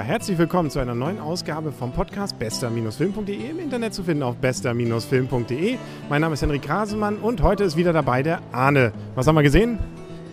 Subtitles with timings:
[0.00, 5.76] herzlich willkommen zu einer neuen Ausgabe vom Podcast bester-film.de im Internet zu finden auf bester-film.de.
[6.08, 8.94] Mein Name ist Henrik Grasemann und heute ist wieder dabei der Arne.
[9.14, 9.78] Was haben wir gesehen?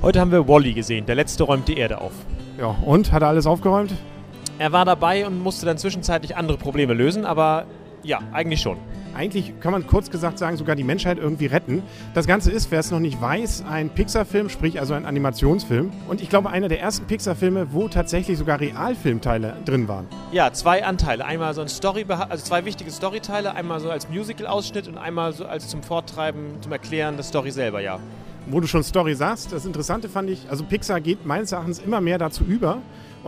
[0.02, 1.06] Heute haben wir Wally gesehen.
[1.06, 2.14] Der letzte räumt die Erde auf.
[2.58, 3.12] Ja, und?
[3.12, 3.94] Hat er alles aufgeräumt?
[4.60, 7.66] Er war dabei und musste dann zwischenzeitlich andere Probleme lösen, aber
[8.02, 8.78] ja, eigentlich schon
[9.16, 11.84] eigentlich kann man kurz gesagt sagen, sogar die Menschheit irgendwie retten.
[12.14, 15.92] Das Ganze ist, wer es noch nicht weiß, ein Pixar-Film, sprich also ein Animationsfilm.
[16.08, 20.08] Und ich glaube, einer der ersten Pixar-Filme, wo tatsächlich sogar Realfilmteile drin waren.
[20.32, 21.26] Ja, zwei Anteile.
[21.26, 25.46] Einmal so ein Story, also zwei wichtige Storyteile, einmal so als Musical-Ausschnitt und einmal so
[25.46, 28.00] als zum Forttreiben, zum Erklären der Story selber, ja.
[28.48, 32.02] Wo du schon Story sagst, das Interessante fand ich, also Pixar geht meines Erachtens immer
[32.02, 32.82] mehr dazu über,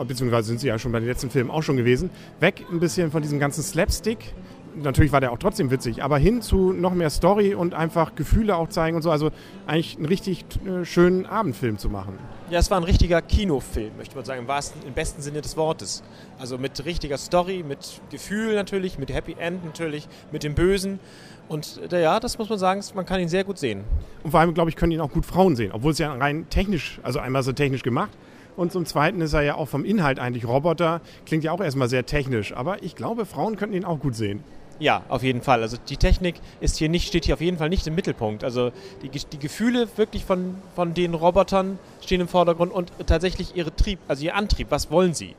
[0.07, 3.11] beziehungsweise sind sie ja schon bei den letzten Filmen auch schon gewesen, weg ein bisschen
[3.11, 4.33] von diesem ganzen Slapstick
[4.75, 8.55] natürlich war der auch trotzdem witzig, aber hin zu noch mehr Story und einfach Gefühle
[8.55, 9.11] auch zeigen und so.
[9.11, 9.31] Also
[9.67, 12.17] eigentlich einen richtig äh, schönen Abendfilm zu machen.
[12.49, 15.57] Ja, es war ein richtiger Kinofilm, möchte man sagen, im, wahrsten, im besten Sinne des
[15.57, 16.03] Wortes.
[16.39, 20.99] Also mit richtiger Story, mit Gefühl natürlich, mit Happy End natürlich, mit dem Bösen.
[21.47, 23.83] Und äh, ja, das muss man sagen, man kann ihn sehr gut sehen.
[24.23, 26.47] Und vor allem, glaube ich, können ihn auch gut Frauen sehen, obwohl es ja rein
[26.49, 28.11] technisch, also einmal so technisch gemacht,
[28.55, 31.01] und zum Zweiten ist er ja auch vom Inhalt eigentlich Roboter.
[31.25, 32.53] Klingt ja auch erstmal sehr technisch.
[32.53, 34.43] Aber ich glaube, Frauen könnten ihn auch gut sehen.
[34.81, 35.61] Ja, auf jeden Fall.
[35.61, 38.43] Also die Technik ist hier nicht, steht hier auf jeden Fall nicht im Mittelpunkt.
[38.43, 38.71] Also
[39.03, 43.99] die, die Gefühle wirklich von, von den Robotern stehen im Vordergrund und tatsächlich ihre Trieb,
[44.07, 45.35] also ihr Antrieb, was wollen sie?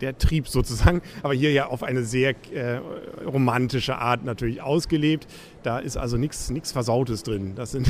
[0.00, 2.80] Der Trieb sozusagen, aber hier ja auf eine sehr äh,
[3.24, 5.26] romantische Art natürlich ausgelebt.
[5.62, 7.52] Da ist also nichts Versautes drin.
[7.54, 7.88] Das sind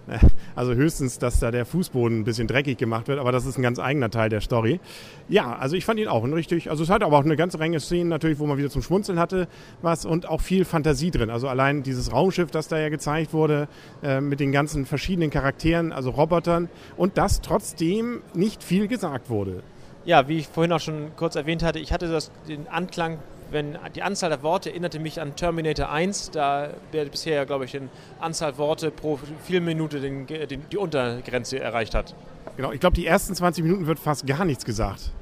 [0.54, 3.62] also höchstens, dass da der Fußboden ein bisschen dreckig gemacht wird, aber das ist ein
[3.62, 4.80] ganz eigener Teil der Story.
[5.28, 7.58] Ja, also ich fand ihn auch ein richtig, also es hat aber auch eine ganze
[7.58, 9.48] Menge Szenen natürlich, wo man wieder zum Schmunzeln hatte
[9.82, 11.30] was und auch viel Fantasie drin.
[11.30, 13.68] Also allein dieses Raumschiff, das da ja gezeigt wurde,
[14.02, 19.62] äh, mit den ganzen verschiedenen Charakteren, also Robotern und das trotzdem nicht viel gesagt wurde.
[20.04, 23.18] Ja, wie ich vorhin auch schon kurz erwähnt hatte, ich hatte das, den Anklang,
[23.50, 27.66] wenn die Anzahl der Worte erinnerte mich an Terminator 1, da der bisher ja, glaube
[27.66, 27.80] ich, die
[28.18, 32.14] Anzahl Worte pro Filmminute den, den, die Untergrenze erreicht hat.
[32.56, 35.12] Genau, ich glaube, die ersten 20 Minuten wird fast gar nichts gesagt.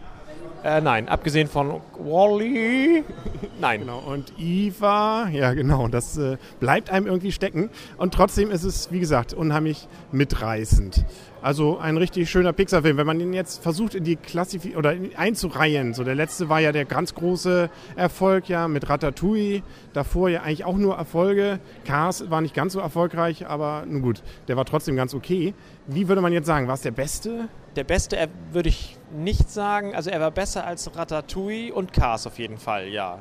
[0.63, 3.03] Äh, nein, abgesehen von Wally.
[3.61, 3.81] nein.
[3.81, 7.71] Genau, und Eva, ja genau, das äh, bleibt einem irgendwie stecken.
[7.97, 11.05] Und trotzdem ist es, wie gesagt, unheimlich mitreißend.
[11.43, 12.99] Also ein richtig schöner Pixar-Film.
[12.99, 16.71] Wenn man ihn jetzt versucht in die Klassif oder einzureihen, so der letzte war ja
[16.71, 19.62] der ganz große Erfolg ja mit Ratatouille,
[19.95, 21.59] davor ja eigentlich auch nur Erfolge.
[21.87, 25.55] Cars war nicht ganz so erfolgreich, aber nun gut, der war trotzdem ganz okay.
[25.87, 27.49] Wie würde man jetzt sagen, war es der beste?
[27.75, 29.95] Der beste würde ich nicht sagen.
[29.95, 33.21] Also er war besser als Ratatouille und Cars auf jeden Fall, ja.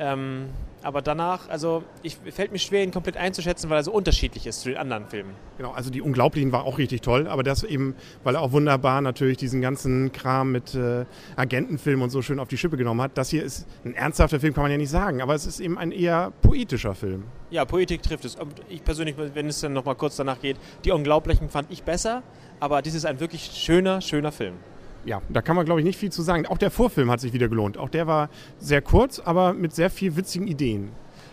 [0.00, 0.48] Ähm,
[0.84, 4.60] aber danach, also ich fällt mir schwer, ihn komplett einzuschätzen, weil er so unterschiedlich ist
[4.60, 5.34] zu den anderen Filmen.
[5.56, 9.00] Genau, also die Unglaublichen war auch richtig toll, aber das eben, weil er auch wunderbar
[9.00, 11.04] natürlich diesen ganzen Kram mit äh,
[11.36, 13.16] Agentenfilmen und so schön auf die Schippe genommen hat.
[13.16, 15.78] Das hier ist ein ernsthafter Film, kann man ja nicht sagen, aber es ist eben
[15.78, 17.24] ein eher poetischer Film.
[17.50, 18.36] Ja, Poetik trifft es.
[18.68, 22.22] Ich persönlich, wenn es dann nochmal kurz danach geht, die Unglaublichen fand ich besser,
[22.60, 24.54] aber dies ist ein wirklich schöner, schöner Film
[25.04, 26.46] ja, da kann man, glaube ich, nicht viel zu sagen.
[26.46, 27.78] Auch der Vorfilm hat sich wieder gelohnt.
[27.78, 28.28] Auch der war
[28.58, 30.92] sehr kurz, aber mit sehr viel witzigen Ideen.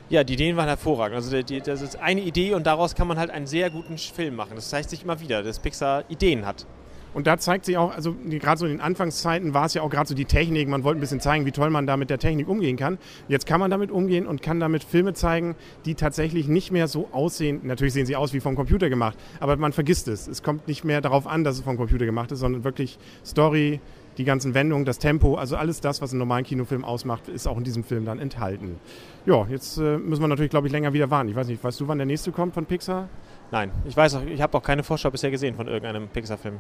[0.10, 1.16] Ja, die Ideen waren hervorragend.
[1.16, 4.36] Also die, das ist eine Idee und daraus kann man halt einen sehr guten Film
[4.36, 4.56] machen.
[4.56, 6.66] Das zeigt sich immer wieder, dass Pixar Ideen hat.
[7.14, 9.90] Und da zeigt sich auch, also gerade so in den Anfangszeiten war es ja auch
[9.90, 10.68] gerade so die Technik.
[10.70, 12.98] Man wollte ein bisschen zeigen, wie toll man da mit der Technik umgehen kann.
[13.28, 15.56] Jetzt kann man damit umgehen und kann damit Filme zeigen,
[15.86, 17.62] die tatsächlich nicht mehr so aussehen.
[17.64, 20.28] Natürlich sehen sie aus wie vom Computer gemacht, aber man vergisst es.
[20.28, 23.82] Es kommt nicht mehr darauf an, dass es vom Computer gemacht ist, sondern wirklich Story,
[24.18, 27.58] die ganzen Wendungen, das Tempo, also alles das, was einen normalen Kinofilm ausmacht, ist auch
[27.58, 28.78] in diesem Film dann enthalten.
[29.26, 31.30] Ja, jetzt äh, müssen wir natürlich, glaube ich, länger wieder warten.
[31.30, 33.10] Ich weiß nicht, weißt du, wann der nächste kommt von Pixar?
[33.52, 36.56] Nein, ich weiß auch, ich habe auch keine Vorschau bisher gesehen von irgendeinem Pixar-Film.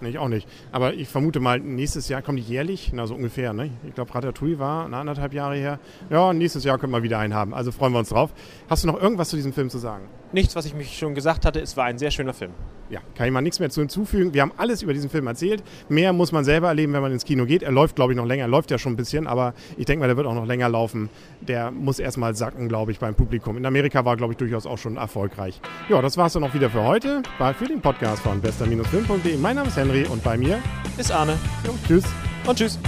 [0.00, 0.48] Nee, ich auch nicht.
[0.72, 3.52] Aber ich vermute mal, nächstes Jahr kommt die jährlich, na so ungefähr.
[3.52, 3.70] Ne?
[3.86, 5.78] Ich glaube, Ratatouille war eine anderthalb Jahre her.
[6.10, 7.54] Ja, nächstes Jahr können wir wieder einen haben.
[7.54, 8.30] Also freuen wir uns drauf.
[8.68, 10.08] Hast du noch irgendwas zu diesem Film zu sagen?
[10.32, 11.60] Nichts, was ich mich schon gesagt hatte.
[11.60, 12.52] Es war ein sehr schöner Film.
[12.90, 14.34] Ja, kann ich mal nichts mehr zu hinzufügen.
[14.34, 15.62] Wir haben alles über diesen Film erzählt.
[15.88, 17.62] Mehr muss man selber erleben, wenn man ins Kino geht.
[17.62, 18.44] Er läuft, glaube ich, noch länger.
[18.44, 20.68] Er läuft ja schon ein bisschen, aber ich denke mal, der wird auch noch länger
[20.68, 21.10] laufen.
[21.40, 23.56] Der muss erstmal sacken, glaube ich, beim Publikum.
[23.56, 25.60] In Amerika war, glaube ich, durchaus auch schon erfolgreich.
[25.88, 27.22] Ja, das war es dann auch wieder für heute.
[27.38, 29.36] War für den Podcast von bester-film.de.
[29.36, 30.58] Mein Name ist Henry und bei mir
[30.96, 31.38] ist Arne.
[31.66, 32.04] Jo, tschüss.
[32.46, 32.78] Und tschüss.